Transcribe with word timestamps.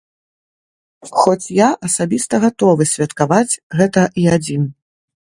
Хоць 1.19 1.53
я 1.59 1.69
асабіста 1.89 2.35
гатовы 2.49 2.91
святкаваць 2.95 3.49
гэта 3.77 4.11
і 4.25 4.31
адзін. 4.37 4.71